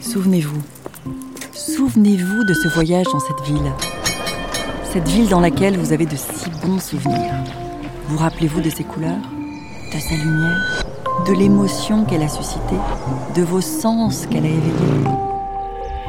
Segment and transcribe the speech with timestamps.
[0.00, 0.62] Souvenez-vous.
[1.52, 3.72] Souvenez-vous de ce voyage dans cette ville.
[4.90, 7.34] Cette ville dans laquelle vous avez de si bons souvenirs.
[8.08, 9.20] Vous rappelez-vous de ses couleurs,
[9.92, 10.86] de sa lumière,
[11.26, 12.78] de l'émotion qu'elle a suscitée,
[13.34, 15.10] de vos sens qu'elle a éveillés?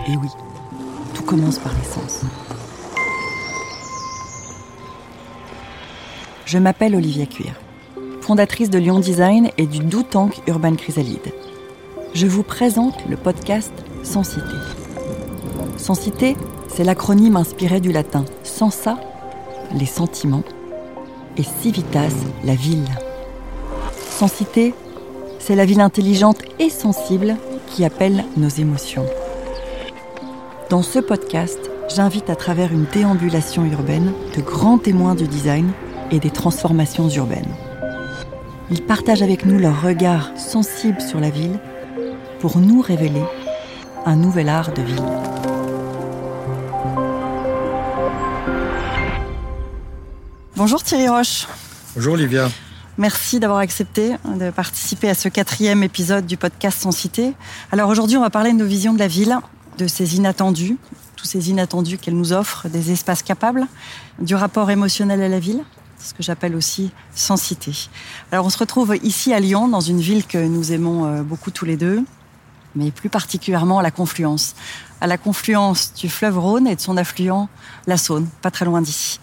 [0.08, 0.30] Et oui,
[1.14, 2.22] tout commence par les sens.
[6.46, 7.56] Je m'appelle Olivia Cuir,
[8.22, 11.34] fondatrice de Lyon Design et du Do Tank Urban Chrysalide.
[12.16, 13.74] Je vous présente le podcast.
[14.04, 16.38] Sans Cité,
[16.70, 18.98] c'est l'acronyme inspiré du latin sensa,
[19.74, 20.46] les sentiments,
[21.36, 22.88] et civitas, la ville.
[24.12, 24.74] Sans Cité,
[25.40, 27.36] c'est la ville intelligente et sensible
[27.68, 29.06] qui appelle nos émotions.
[30.70, 31.60] Dans ce podcast,
[31.94, 35.70] j'invite à travers une déambulation urbaine de grands témoins du design
[36.12, 37.54] et des transformations urbaines.
[38.72, 41.60] Ils partagent avec nous leur regard sensible sur la ville
[42.40, 43.24] pour nous révéler
[44.06, 45.04] un nouvel art de ville.
[50.56, 51.48] Bonjour Thierry Roche.
[51.96, 52.50] Bonjour Olivia.
[52.98, 57.34] Merci d'avoir accepté de participer à ce quatrième épisode du podcast Sans Cité.
[57.72, 59.38] Alors aujourd'hui, on va parler de nos visions de la ville,
[59.78, 60.78] de ces inattendus,
[61.18, 63.68] tous ces inattendus qu'elle nous offre, des espaces capables,
[64.20, 65.64] du rapport émotionnel à la ville,
[66.00, 67.74] ce que j'appelle aussi sans cité.
[68.32, 71.52] Alors on se retrouve ici à Lyon, dans une ville que nous aimons euh, beaucoup
[71.52, 72.04] tous les deux,
[72.76, 74.56] mais plus particulièrement à la confluence.
[75.02, 77.50] À la confluence du fleuve Rhône et de son affluent,
[77.88, 79.20] la Saône, pas très loin d'ici.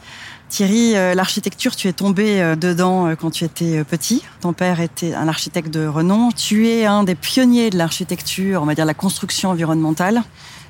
[0.49, 4.23] Thierry, euh, l'architecture, tu es tombé euh, dedans quand tu étais petit.
[4.41, 6.31] Ton père était un architecte de renom.
[6.31, 10.23] Tu es un des pionniers de l'architecture, on va dire la construction environnementale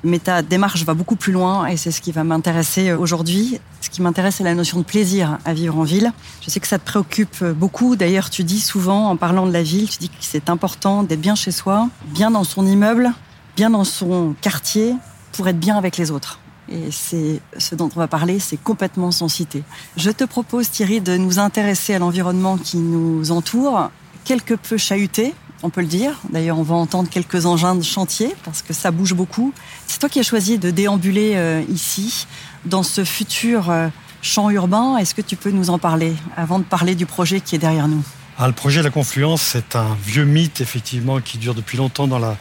[0.03, 3.59] mais ta démarche va beaucoup plus loin et c'est ce qui va m'intéresser aujourd'hui.
[3.81, 6.11] Ce qui m'intéresse, c'est la notion de plaisir à vivre en ville.
[6.41, 7.95] Je sais que ça te préoccupe beaucoup.
[7.95, 11.21] D'ailleurs, tu dis souvent, en parlant de la ville, tu dis que c'est important d'être
[11.21, 13.11] bien chez soi, bien dans son immeuble,
[13.55, 14.95] bien dans son quartier,
[15.31, 16.39] pour être bien avec les autres.
[16.69, 19.63] Et c'est ce dont on va parler, c'est complètement sans cité.
[19.97, 23.89] Je te propose, Thierry, de nous intéresser à l'environnement qui nous entoure,
[24.23, 26.19] quelque peu chahuté, on peut le dire.
[26.29, 29.53] D'ailleurs, on va entendre quelques engins de chantier parce que ça bouge beaucoup.
[29.87, 32.27] C'est toi qui as choisi de déambuler euh, ici,
[32.65, 33.87] dans ce futur euh,
[34.21, 34.97] champ urbain.
[34.97, 37.87] Est-ce que tu peux nous en parler avant de parler du projet qui est derrière
[37.87, 38.03] nous?
[38.37, 42.07] Ah, Le projet de la Confluence, c'est un vieux mythe, effectivement, qui dure depuis longtemps
[42.07, 42.37] dans la,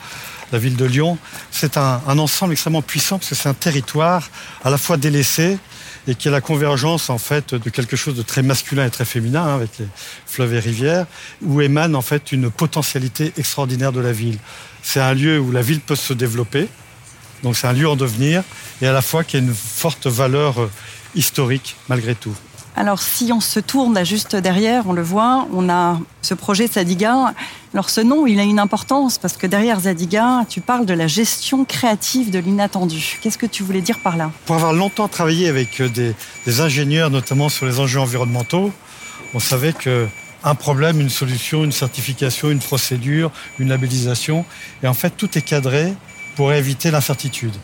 [0.52, 1.16] ville de Lyon.
[1.50, 4.28] C'est un, un ensemble extrêmement puissant parce que c'est un territoire
[4.64, 5.58] à la fois délaissé,
[6.08, 9.04] et qui est la convergence en fait de quelque chose de très masculin et très
[9.04, 9.86] féminin hein, avec les
[10.26, 11.06] fleuves et rivières,
[11.42, 14.38] où émane en fait une potentialité extraordinaire de la ville.
[14.82, 16.68] C'est un lieu où la ville peut se développer,
[17.42, 18.42] donc c'est un lieu en devenir,
[18.80, 20.70] et à la fois qui a une forte valeur euh,
[21.14, 22.34] historique malgré tout.
[22.74, 27.34] Alors si on se tourne juste derrière, on le voit, on a ce projet Zadiga.
[27.74, 31.06] Alors ce nom, il a une importance parce que derrière Zadiga, tu parles de la
[31.06, 33.18] gestion créative de l'inattendu.
[33.20, 34.30] Qu'est-ce que tu voulais dire par là?
[34.46, 35.88] Pour avoir longtemps travaillé avec euh,
[36.46, 38.72] des, ingénieurs, notamment sur les enjeux environnementaux,
[39.34, 40.08] on savait que
[40.42, 44.44] un problème, une solution, une certification, une procédure, une labellisation,
[44.82, 45.94] et en fait tout est cadré
[46.36, 47.54] pour éviter l'incertitude,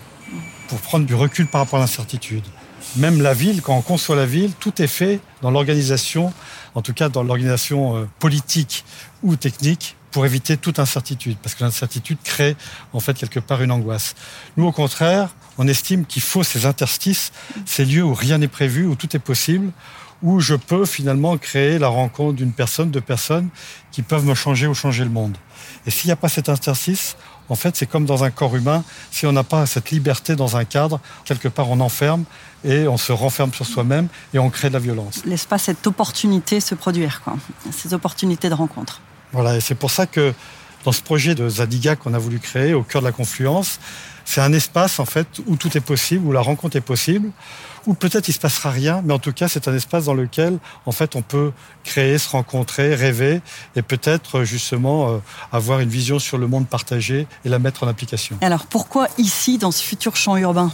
[0.69, 2.45] pour prendre du recul par rapport à l'incertitude.
[2.97, 6.33] Même la ville, quand on conçoit la ville, tout est fait dans l'organisation,
[6.75, 8.85] en tout cas dans l'organisation euh, politique
[9.23, 12.57] ou technique, pour éviter toute incertitude, parce que l'incertitude crée
[12.93, 14.15] en fait quelque part une angoisse.
[14.57, 17.31] Nous, au contraire, on estime qu'il faut ces interstices,
[17.67, 19.71] ces lieux où rien n'est prévu, où tout est possible,
[20.23, 23.49] où je peux finalement créer la rencontre d'une personne, de personnes
[23.93, 25.37] qui peuvent me changer ou changer le monde.
[25.87, 27.17] Et s'il n'y a pas cet interstice,
[27.49, 30.57] en fait, c'est comme dans un corps humain, si on n'a pas cette liberté dans
[30.57, 32.25] un cadre, quelque part on enferme
[32.65, 35.23] et on se renferme sur soi-même et on crée de la violence.
[35.25, 37.37] Laisse pas cette opportunité se produire, quoi.
[37.71, 39.01] ces opportunités de rencontre.
[39.33, 40.35] Voilà, et c'est pour ça que
[40.85, 43.79] dans ce projet de Zadiga qu'on a voulu créer au cœur de la confluence,
[44.29, 47.31] c'est un espace en fait où tout est possible, où la rencontre est possible,
[47.87, 50.59] où peut-être il se passera rien, mais en tout cas c'est un espace dans lequel
[50.85, 51.53] en fait on peut
[51.83, 53.41] créer, se rencontrer, rêver
[53.75, 55.19] et peut-être justement euh,
[55.51, 58.37] avoir une vision sur le monde partagé et la mettre en application.
[58.43, 60.71] Alors pourquoi ici dans ce futur champ urbain?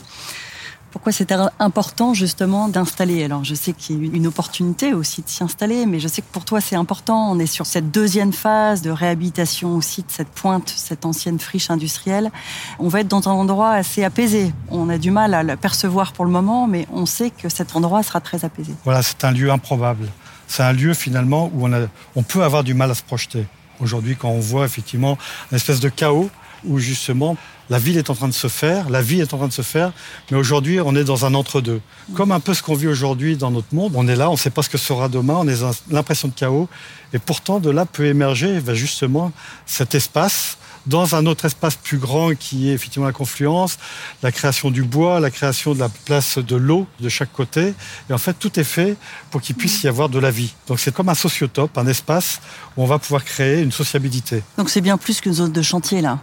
[0.94, 5.28] Pourquoi c'était important justement d'installer Alors je sais qu'il y a une opportunité aussi de
[5.28, 7.32] s'y installer, mais je sais que pour toi c'est important.
[7.32, 11.68] On est sur cette deuxième phase de réhabilitation aussi de cette pointe, cette ancienne friche
[11.68, 12.30] industrielle.
[12.78, 14.54] On va être dans un endroit assez apaisé.
[14.70, 17.74] On a du mal à le percevoir pour le moment, mais on sait que cet
[17.74, 18.72] endroit sera très apaisé.
[18.84, 20.06] Voilà, c'est un lieu improbable.
[20.46, 23.46] C'est un lieu finalement où on, a, on peut avoir du mal à se projeter.
[23.80, 25.18] Aujourd'hui, quand on voit effectivement
[25.50, 26.30] une espèce de chaos,
[26.66, 27.36] où justement
[27.70, 29.62] la ville est en train de se faire, la vie est en train de se
[29.62, 29.92] faire,
[30.30, 31.80] mais aujourd'hui on est dans un entre-deux.
[32.14, 34.38] Comme un peu ce qu'on vit aujourd'hui dans notre monde, on est là, on ne
[34.38, 36.68] sait pas ce que sera demain, on a l'impression de chaos,
[37.12, 39.32] et pourtant de là peut émerger eh ben, justement
[39.66, 43.78] cet espace dans un autre espace plus grand qui est effectivement la confluence,
[44.22, 47.74] la création du bois, la création de la place de l'eau de chaque côté.
[48.10, 48.96] Et en fait, tout est fait
[49.30, 50.54] pour qu'il puisse y avoir de la vie.
[50.66, 52.40] Donc c'est comme un sociotope, un espace
[52.76, 54.42] où on va pouvoir créer une sociabilité.
[54.58, 56.20] Donc c'est bien plus qu'une zone de chantier là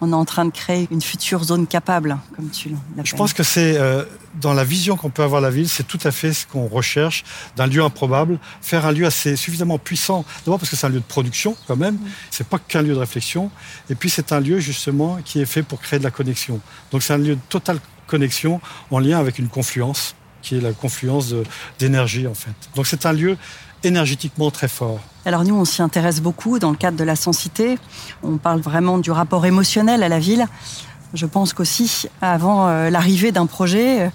[0.00, 3.04] on est en train de créer une future zone capable, comme tu l'appelles.
[3.04, 4.04] Je pense que c'est euh,
[4.40, 6.66] dans la vision qu'on peut avoir de la ville, c'est tout à fait ce qu'on
[6.66, 7.24] recherche
[7.56, 10.24] d'un lieu improbable, faire un lieu assez suffisamment puissant.
[10.44, 12.08] D'abord parce que c'est un lieu de production quand même, mm.
[12.30, 13.50] c'est pas qu'un lieu de réflexion,
[13.88, 16.60] et puis c'est un lieu justement qui est fait pour créer de la connexion.
[16.92, 18.60] Donc c'est un lieu de totale connexion
[18.90, 21.34] en lien avec une confluence qui est la confluence
[21.78, 22.54] d'énergie en fait.
[22.74, 23.36] Donc c'est un lieu
[23.84, 25.00] énergétiquement très fort.
[25.24, 27.78] Alors nous, on s'y intéresse beaucoup dans le cadre de la sensité.
[28.22, 30.46] On parle vraiment du rapport émotionnel à la ville.
[31.12, 34.08] Je pense qu'aussi, avant euh, l'arrivée d'un projet, euh,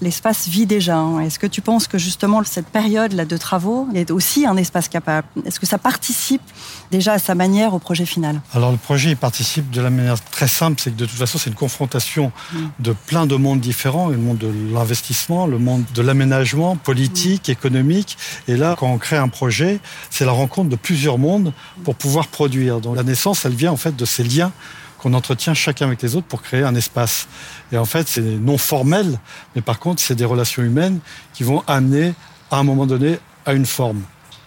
[0.00, 0.96] l'espace vit déjà.
[0.96, 1.20] Hein.
[1.20, 4.88] Est-ce que tu penses que justement cette période là de travaux est aussi un espace
[4.88, 5.26] capable?
[5.44, 6.42] Est-ce que ça participe
[6.90, 8.40] déjà à sa manière au projet final?
[8.54, 11.38] Alors le projet il participe de la manière très simple, c'est que de toute façon
[11.38, 12.58] c'est une confrontation mm.
[12.80, 17.52] de plein de mondes différents, le monde de l'investissement, le monde de l'aménagement politique, mm.
[17.52, 18.16] économique.
[18.48, 19.80] Et là, quand on crée un projet,
[20.10, 21.52] c'est la rencontre de plusieurs mondes
[21.84, 22.80] pour pouvoir produire.
[22.80, 24.52] Donc la naissance, elle vient en fait de ces liens
[25.00, 27.26] qu'on entretient chacun avec les autres pour créer un espace.
[27.72, 29.18] Et en fait, c'est non formel,
[29.54, 31.00] mais par contre, c'est des relations humaines
[31.32, 32.14] qui vont amener,
[32.50, 34.02] à un moment donné, à une forme.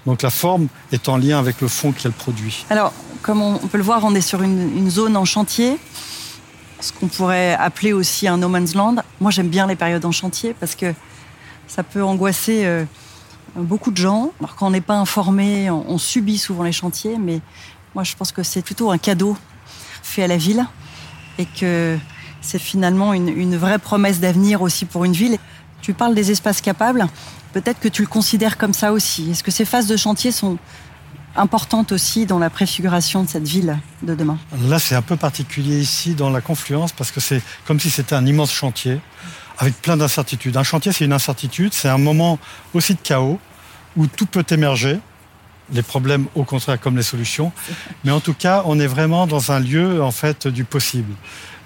[0.06, 2.66] Donc la forme est en lien avec le fond qu'elle produit.
[2.70, 5.78] Alors, comme on peut le voir, on est sur une, zone en chantier,
[6.82, 8.98] ce qu'on pourrait appeler aussi un no man's land.
[9.22, 10.94] Moi, j'aime bien les périodes en chantier parce que
[11.68, 12.84] ça peut angoisser euh,
[13.56, 14.32] beaucoup de gens.
[14.40, 17.40] Alors quand on n'est pas informé, on subit souvent les chantiers, mais
[17.96, 19.38] moi, je pense que c'est plutôt un cadeau
[20.04, 20.66] fait à la ville
[21.40, 21.98] et que
[22.42, 25.38] c'est finalement une, vraie promesse d'avenir aussi pour une ville.
[25.82, 27.08] Tu parles des espaces capables,
[27.54, 29.32] peut-être que tu le considères comme ça aussi.
[29.32, 30.58] Est-ce que ces phases de chantier sont
[31.36, 34.38] importantes aussi dans la préfiguration de cette ville de demain?
[34.68, 38.16] Là, c'est un peu particulier ici dans la confluence parce que c'est comme si c'était
[38.16, 39.00] un immense chantier
[39.58, 40.58] avec plein d'incertitudes.
[40.58, 42.40] Un chantier, c'est une incertitude, c'est un moment
[42.74, 43.40] aussi de chaos
[43.96, 45.00] où tout peut émerger
[45.74, 47.52] les problèmes au contraire comme les solutions.
[48.04, 51.14] Mais en tout cas, on est vraiment dans un lieu en fait du possible.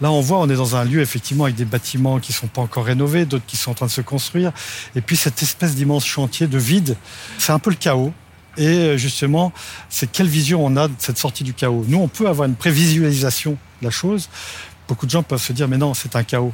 [0.01, 2.61] Là, on voit, on est dans un lieu effectivement avec des bâtiments qui sont pas
[2.61, 4.51] encore rénovés, d'autres qui sont en train de se construire,
[4.95, 6.95] et puis cette espèce d'immense chantier de vide,
[7.39, 8.13] c'est un peu le chaos.
[8.57, 9.53] Et euh, justement,
[9.89, 11.85] c'est quelle vision on a de cette sortie du chaos?
[11.87, 13.51] Nous, on peut avoir une prévisualisation
[13.81, 14.29] de la chose.
[14.87, 16.53] Beaucoup de gens peuvent se dire, mais non, c'est un chaos.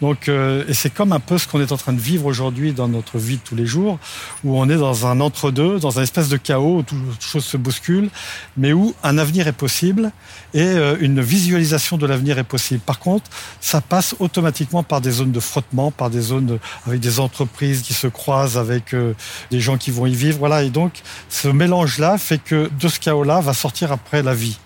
[0.00, 2.72] Donc, euh, et c'est comme un peu ce qu'on est en train de vivre aujourd'hui
[2.72, 3.98] dans notre vie de tous les jours,
[4.44, 7.56] où on est dans un entre-deux, dans un espèce de chaos où toute chose se
[7.56, 8.08] bouscule,
[8.56, 10.10] mais où un avenir est possible
[10.54, 12.80] et euh, une visualisation de l'avenir est possible.
[12.80, 13.30] Par contre,
[13.60, 17.92] ça passe automatiquement par des zones de frottement, par des zones avec des entreprises qui
[17.92, 19.14] se croisent avec euh,
[19.50, 20.38] des gens qui vont y vivre.
[20.38, 20.62] Voilà.
[20.62, 24.58] Et donc, ce mélange-là fait que de ce chaos-là va sortir après la vie.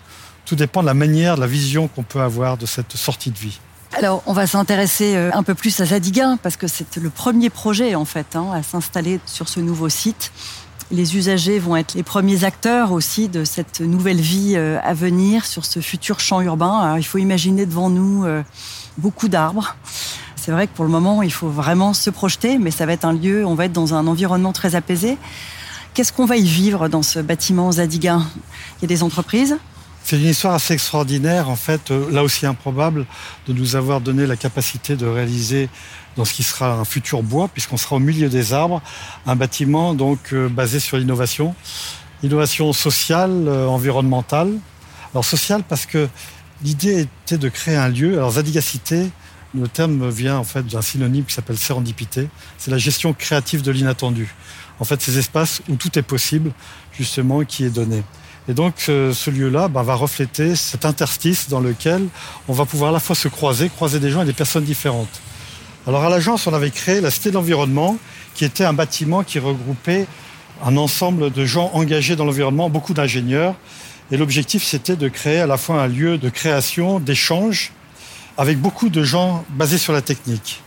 [0.45, 3.37] Tout dépend de la manière, de la vision qu'on peut avoir de cette sortie de
[3.37, 3.59] vie.
[3.93, 7.49] Alors, on va s'intéresser euh, un peu plus à Zadiga, parce que c'est le premier
[7.49, 10.31] projet, en fait, hein, à s'installer sur ce nouveau site.
[10.91, 15.45] Les usagers vont être les premiers acteurs aussi de cette nouvelle vie euh, à venir
[15.45, 16.79] sur ce futur champ urbain.
[16.79, 18.43] Alors, il faut imaginer devant nous euh,
[18.97, 19.75] beaucoup d'arbres.
[20.35, 23.05] C'est vrai que pour le moment, il faut vraiment se projeter, mais ça va être
[23.05, 25.17] un lieu, on va être dans un environnement très apaisé.
[25.95, 28.21] Qu'est-ce qu'on va y vivre dans ce bâtiment Zadiga?
[28.77, 29.57] Il y a des entreprises,
[30.05, 33.07] c'est une histoire assez extraordinaire, en fait, euh, là aussi improbable,
[33.47, 35.67] de nous avoir donné la capacité de réaliser
[36.15, 38.83] dans ce qui sera un futur bois, puisqu'on sera au milieu des arbres,
[39.25, 41.55] un bâtiment donc euh, basé sur l'innovation,
[42.21, 44.53] innovation sociale, euh, environnementale.
[45.15, 46.07] Alors sociale parce que
[46.61, 48.13] l'idée était de créer un lieu.
[48.13, 49.09] Alors zadigacité,
[49.59, 52.27] le terme vient en fait d'un synonyme qui s'appelle sérendipité.
[52.57, 54.33] C'est la gestion créative de l'inattendu.
[54.79, 56.51] En fait, ces espaces où tout est possible,
[56.97, 58.03] justement, qui est donné.
[58.47, 62.05] Et donc ce lieu-là bah, va refléter cet interstice dans lequel
[62.47, 65.21] on va pouvoir à la fois se croiser, croiser des gens et des personnes différentes.
[65.87, 67.97] Alors à l'agence, on avait créé la Cité de l'Environnement,
[68.33, 70.05] qui était un bâtiment qui regroupait
[70.63, 73.55] un ensemble de gens engagés dans l'environnement, beaucoup d'ingénieurs.
[74.11, 77.71] Et l'objectif, c'était de créer à la fois un lieu de création, d'échange,
[78.37, 80.61] avec beaucoup de gens basés sur la technique.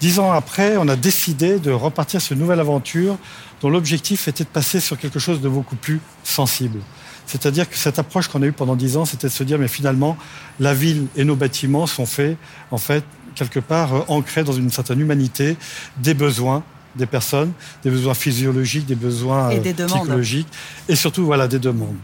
[0.00, 3.18] Dix ans après, on a décidé de repartir sur une nouvelle aventure
[3.60, 6.78] dont l'objectif était de passer sur quelque chose de beaucoup plus sensible.
[7.26, 9.68] C'est-à-dire que cette approche qu'on a eue pendant dix ans, c'était de se dire, mais
[9.68, 10.16] finalement,
[10.60, 12.38] la ville et nos bâtiments sont faits,
[12.70, 15.56] en fait, quelque part, euh, ancrés dans une certaine humanité,
[15.98, 16.62] des besoins
[16.96, 17.52] des personnes,
[17.84, 20.48] des besoins physiologiques, des besoins et des euh, psychologiques,
[20.88, 21.96] et surtout, voilà, des demandes.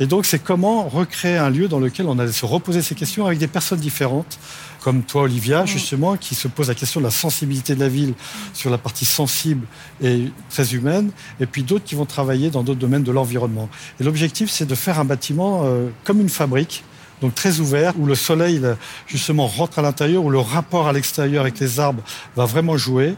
[0.00, 3.26] Et donc, c'est comment recréer un lieu dans lequel on allait se reposer ces questions
[3.26, 4.38] avec des personnes différentes,
[4.80, 8.14] comme toi, Olivia, justement, qui se pose la question de la sensibilité de la ville
[8.54, 9.66] sur la partie sensible
[10.00, 13.68] et très humaine, et puis d'autres qui vont travailler dans d'autres domaines de l'environnement.
[14.00, 16.84] Et l'objectif, c'est de faire un bâtiment euh, comme une fabrique,
[17.20, 18.62] donc très ouvert, où le soleil
[19.08, 22.02] justement rentre à l'intérieur, où le rapport à l'extérieur avec les arbres
[22.36, 23.16] va vraiment jouer.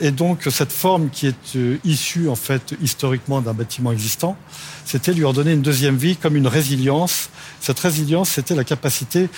[0.00, 4.36] Et donc cette forme qui est euh, issue en fait historiquement d'un bâtiment existant,
[4.84, 7.28] c'était lui redonner une deuxième vie comme une résilience.
[7.60, 9.28] Cette résilience, c'était la capacité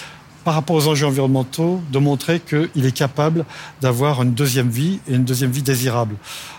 [0.44, 3.44] par rapport aux enjeux environnementaux, de montrer qu'il est capable
[3.80, 6.16] d'avoir une deuxième vie et une deuxième vie désirable.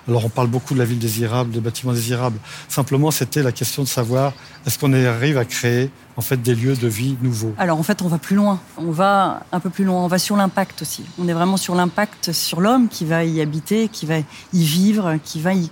[0.07, 2.37] Alors on parle beaucoup de la ville désirable, des bâtiments désirables.
[2.67, 4.33] Simplement, c'était la question de savoir
[4.65, 7.53] est-ce qu'on arrive à créer en fait des lieux de vie nouveaux?
[7.57, 8.59] Alors en fait, on va plus loin.
[8.77, 10.03] On va un peu plus loin.
[10.03, 11.03] On va sur l'impact aussi.
[11.19, 15.17] On est vraiment sur l'impact sur l'homme qui va y habiter, qui va y vivre,
[15.23, 15.69] qui va y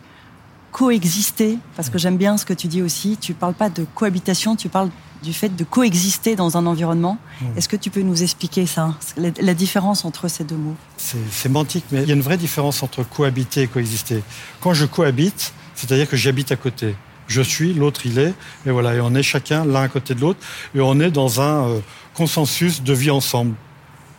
[0.71, 1.57] coexister.
[1.75, 3.17] Parce que j'aime bien ce que tu dis aussi.
[3.17, 4.89] Tu parles pas de cohabitation, tu parles
[5.23, 7.17] du fait de coexister dans un environnement.
[7.41, 7.45] Mmh.
[7.57, 10.75] Est-ce que tu peux nous expliquer ça, la, différence entre ces deux mots?
[10.97, 14.21] C'est sémantique, mais il y a une vraie différence entre cohabiter et coexister.
[14.61, 16.95] Quand je cohabite, c'est-à-dire que j'habite à côté.
[17.27, 18.33] Je suis, l'autre il est,
[18.65, 20.39] et voilà, et on est chacun l'un à côté de l'autre,
[20.75, 21.79] et on est dans un euh,
[22.13, 23.55] consensus de vie ensemble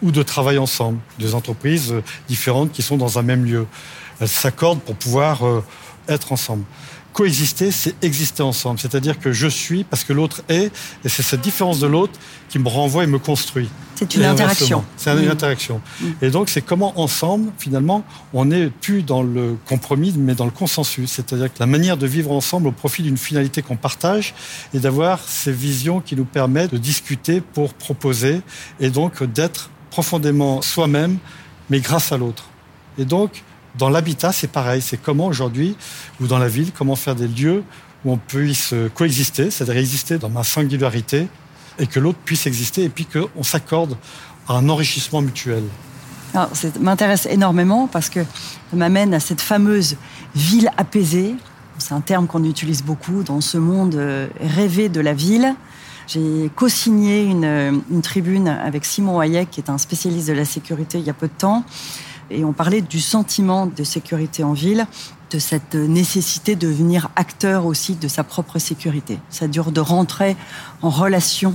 [0.03, 3.67] ou de travail ensemble, des entreprises euh, différentes qui sont dans un même lieu.
[4.21, 5.63] Elles s'accordent pour pouvoir euh,
[6.09, 6.65] être ensemble
[7.15, 8.79] coexister, c'est exister ensemble.
[8.79, 10.67] C'est-à-dire que je suis parce que l'autre est,
[11.05, 12.19] et c'est cette différence de l'autre
[12.51, 13.71] qui me renvoie et me construit.
[13.95, 14.85] C'est une interaction.
[14.97, 15.31] C'est une mmh.
[15.31, 15.81] interaction.
[16.01, 16.07] Mmh.
[16.23, 20.51] Et donc, c'est comment ensemble, finalement, on n'est plus dans le compromis, mais dans le
[20.51, 21.09] consensus.
[21.13, 24.35] C'est-à-dire que la manière de vivre ensemble au profit d'une finalité qu'on partage
[24.75, 28.43] et d'avoir ces visions qui nous permettent de discuter pour proposer
[28.81, 31.19] et donc d'être profondément soi-même,
[31.71, 32.47] mais grâce à l'autre.
[32.99, 33.45] Et donc,
[33.79, 34.83] dans l'habitat, c'est pareil.
[34.83, 35.77] C'est comment aujourd'hui,
[36.21, 37.63] ou dans la ville, comment faire des lieux
[38.05, 41.27] où on puisse coexister, c'est-à-dire exister dans ma singularité,
[41.79, 43.97] et que l'autre puisse exister, et puis qu'on s'accorde
[44.49, 45.65] à un enrichissement mutuel.
[46.33, 46.49] Ça
[46.81, 49.97] m'intéresse énormément parce que ça m'amène à cette fameuse
[50.35, 51.37] ville apaisée.
[51.79, 55.55] C'est un terme qu'on utilise beaucoup dans ce monde euh, rêvé de la ville.
[56.09, 60.99] J'ai co-signé une, une, tribune avec Simon Hayek, qui est un spécialiste de la sécurité
[60.99, 61.65] il y a peu de temps,
[62.31, 64.87] et on parlait du sentiment de sécurité en ville,
[65.31, 69.19] de cette nécessité de devenir acteur aussi de sa propre sécurité.
[69.31, 70.37] Ça dure de rentrer
[70.83, 71.55] en relation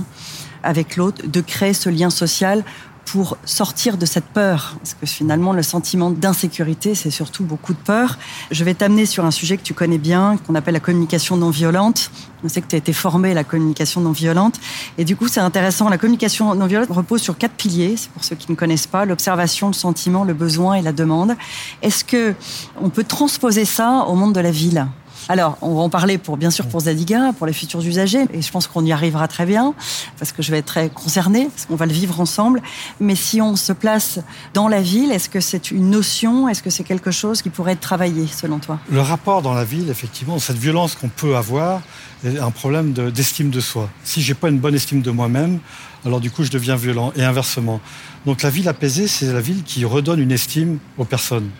[0.62, 2.64] avec l'autre, de créer ce lien social
[3.04, 4.74] pour sortir de cette peur.
[4.78, 8.18] Parce que finalement, le sentiment d'insécurité, c'est surtout beaucoup de peur.
[8.50, 11.50] Je vais t'amener sur un sujet que tu connais bien, qu'on appelle la communication non
[11.50, 12.10] violente.
[12.44, 14.60] On sait que tu as été formé à la communication non violente.
[14.96, 15.88] Et du coup, c'est intéressant.
[15.88, 17.96] La communication non violente repose sur quatre piliers.
[17.96, 19.04] C'est pour ceux qui ne connaissent pas.
[19.04, 21.34] L'observation, le sentiment, le besoin et la demande.
[21.82, 22.34] Est-ce que
[22.80, 24.86] on peut transposer ça au monde de la ville?
[25.28, 28.42] Alors, on va en parler pour bien sûr pour Zadiga, pour les futurs usagers, et
[28.42, 29.74] je pense qu'on y arrivera très bien
[30.18, 32.62] parce que je vais être très concernée, parce qu'on va le vivre ensemble.
[33.00, 34.20] Mais si on se place
[34.54, 37.72] dans la ville, est-ce que c'est une notion, est-ce que c'est quelque chose qui pourrait
[37.72, 38.78] être travaillé selon toi?
[38.90, 41.82] Le rapport dans la ville, effectivement, cette violence qu'on peut avoir,
[42.24, 43.88] est un problème d'estime de, soi.
[44.04, 45.58] Si j'ai pas une bonne estime de moi-même,
[46.04, 47.80] alors du coup je deviens violent et inversement.
[48.26, 51.50] Donc la ville apaisée, c'est la ville qui redonne une estime aux personnes.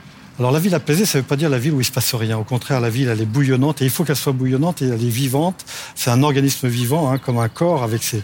[0.41, 2.15] Alors la ville apaisée, ça ne veut pas dire la ville où il se passe
[2.15, 2.39] rien.
[2.39, 5.05] Au contraire, la ville, elle est bouillonnante et il faut qu'elle soit bouillonnante et elle
[5.05, 5.67] est vivante.
[5.95, 8.23] C'est un organisme vivant, hein, comme un corps avec ses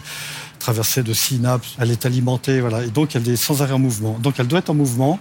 [0.57, 1.75] traversées de synapses.
[1.77, 2.83] Elle est alimentée, voilà.
[2.83, 4.17] Et donc elle est sans arrêt en mouvement.
[4.17, 5.19] Donc elle doit être en mouvement,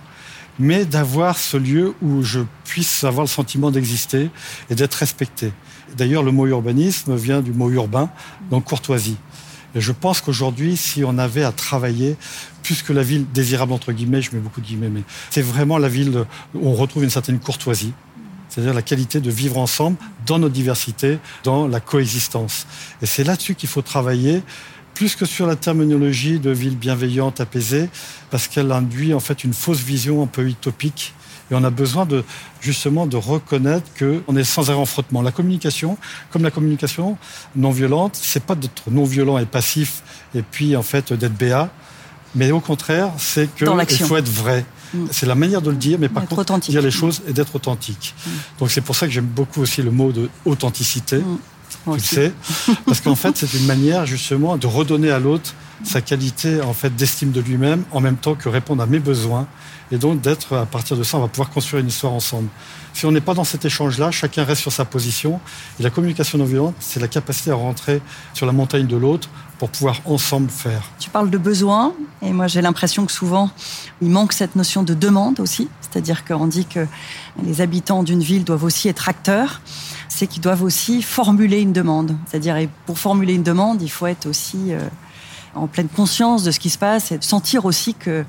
[0.58, 4.30] mais d'avoir ce lieu où je puisse avoir le sentiment d'exister
[4.70, 5.52] et d'être respecté.
[5.98, 8.08] D'ailleurs, le mot urbanisme vient du mot urbain,
[8.50, 9.18] donc courtoisie.
[9.76, 12.16] Et je pense qu'aujourd'hui, si on avait à travailler
[12.62, 15.76] plus que la ville désirable entre guillemets, je mets beaucoup de guillemets, mais c'est vraiment
[15.76, 17.92] la ville où on retrouve une certaine courtoisie,
[18.48, 22.66] c'est-à-dire la qualité de vivre ensemble dans nos diversités, dans la coexistence.
[23.02, 24.42] Et c'est là-dessus qu'il faut travailler
[24.94, 27.90] plus que sur la terminologie de ville bienveillante, apaisée,
[28.30, 31.12] parce qu'elle induit en fait une fausse vision un peu utopique
[31.50, 32.24] et on a besoin de
[32.60, 35.22] justement de reconnaître qu'on est sans arrêt en frottement.
[35.22, 35.96] La communication,
[36.30, 37.16] comme la communication
[37.54, 40.02] non violente, c'est pas d'être non violent et passif
[40.34, 41.70] et puis en fait d'être béat,
[42.34, 43.66] mais au contraire, c'est qu'il
[43.98, 44.64] faut être vrai.
[44.92, 45.06] Mm.
[45.10, 48.14] C'est la manière de le dire, mais par contre, dire les choses et d'être authentique.
[48.14, 48.30] Mm.
[48.58, 51.18] Donc c'est pour ça que j'aime beaucoup aussi le mot de authenticité.
[51.18, 51.38] Mm.
[51.84, 52.32] Tu le sais,
[52.84, 55.54] parce qu'en fait, c'est une manière justement de redonner à l'autre
[55.84, 59.46] sa qualité en fait d'estime de lui-même, en même temps que répondre à mes besoins
[59.92, 62.48] et donc d'être, à partir de ça, on va pouvoir construire une histoire ensemble.
[62.92, 65.40] Si on n'est pas dans cet échange-là, chacun reste sur sa position.
[65.78, 68.00] Et la communication non violente, c'est la capacité à rentrer
[68.34, 69.28] sur la montagne de l'autre
[69.58, 70.82] pour pouvoir ensemble faire.
[70.98, 73.50] Tu parles de besoin, et moi j'ai l'impression que souvent,
[74.02, 75.68] il manque cette notion de demande aussi.
[75.80, 76.86] C'est-à-dire qu'on dit que
[77.44, 79.60] les habitants d'une ville doivent aussi être acteurs
[80.08, 82.16] c'est qu'ils doivent aussi formuler une demande.
[82.26, 82.56] C'est-à-dire,
[82.86, 84.80] pour formuler une demande, il faut être aussi euh,
[85.56, 88.24] en pleine conscience de ce qui se passe et sentir aussi que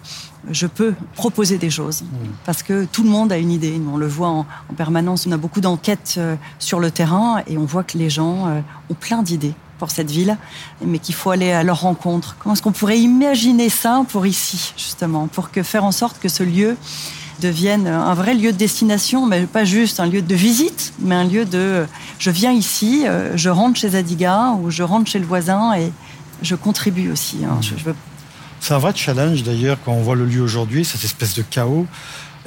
[0.50, 2.02] je peux proposer des choses.
[2.02, 2.08] Mmh.
[2.46, 3.80] Parce que tout le monde a une idée.
[3.92, 5.28] On le voit en, permanence.
[5.28, 8.62] On a beaucoup d'enquêtes euh, sur le terrain et on voit que les gens euh,
[8.90, 9.54] ont plein d'idées.
[9.78, 10.38] pour cette ville,
[10.84, 12.36] mais qu'il faut aller à leur rencontre.
[12.40, 16.30] Comment est-ce qu'on pourrait imaginer ça pour ici, justement, pour que faire en sorte que
[16.30, 16.76] ce lieu
[17.42, 21.26] devienne un vrai lieu de destination, mais pas juste un lieu de visite, mais un
[21.26, 21.86] lieu de
[22.20, 25.92] je viens ici, euh, je rentre chez Adiga ou je rentre chez le voisin et
[26.42, 27.46] je contribue aussi.
[27.46, 27.60] Hein.
[27.62, 27.96] Je, veux...
[28.60, 31.88] C'est un vrai challenge d'ailleurs quand on voit le lieu aujourd'hui, cette espèce de chaos.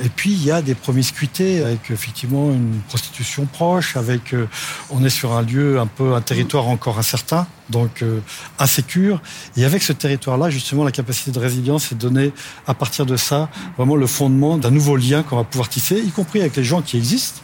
[0.03, 4.49] Et puis il y a des promiscuités avec effectivement une prostitution proche, avec euh,
[4.89, 8.21] on est sur un lieu un peu un territoire encore incertain, donc euh,
[8.59, 9.21] insécure.
[9.59, 12.33] Et avec ce territoire-là, justement, la capacité de résilience est donnée
[12.67, 16.11] à partir de ça vraiment le fondement d'un nouveau lien qu'on va pouvoir tisser, y
[16.11, 17.43] compris avec les gens qui existent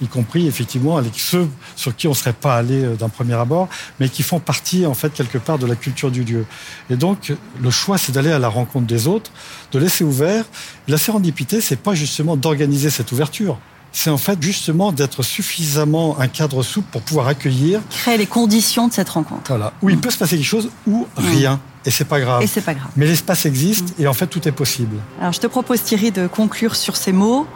[0.00, 3.34] y compris effectivement avec ceux sur qui on ne serait pas allé euh, d'un premier
[3.34, 6.46] abord, mais qui font partie en fait quelque part de la culture du lieu.
[6.88, 9.30] Et donc le choix, c'est d'aller à la rencontre des autres,
[9.72, 10.44] de laisser ouvert.
[10.88, 13.58] la sérendipité, c'est pas justement d'organiser cette ouverture,
[13.92, 17.80] c'est en fait justement d'être suffisamment un cadre souple pour pouvoir accueillir.
[17.90, 19.42] Créer les conditions de cette rencontre.
[19.48, 19.72] Voilà.
[19.82, 21.60] Où il peut se passer quelque chose ou rien.
[21.86, 22.42] Et c'est pas grave.
[22.42, 22.90] Et c'est pas grave.
[22.96, 24.96] Mais l'espace existe et en fait tout est possible.
[25.18, 27.46] Alors je te propose Thierry de conclure sur ces mots.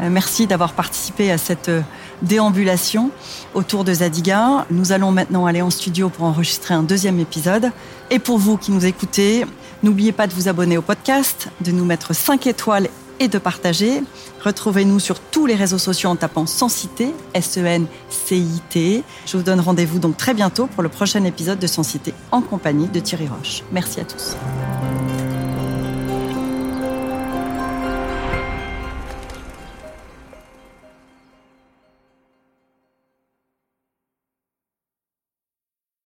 [0.00, 1.82] Euh, merci d'avoir participé à cette euh,
[2.22, 3.10] déambulation
[3.54, 4.66] autour de Zadiga.
[4.70, 7.70] Nous allons maintenant aller en studio pour enregistrer un deuxième épisode.
[8.10, 9.44] Et pour vous qui nous écoutez,
[9.84, 12.88] n'oubliez pas de vous abonner au podcast, de nous mettre 5 étoiles
[13.20, 14.02] et de partager.
[14.44, 19.02] Retrouvez-nous sur tous les réseaux sociaux en tapant Sensité, S-E-N-C-I-T.
[19.26, 22.88] Je vous donne rendez-vous donc très bientôt pour le prochain épisode de Sensité en compagnie
[22.88, 23.62] de Thierry Roche.
[23.72, 24.36] Merci à tous.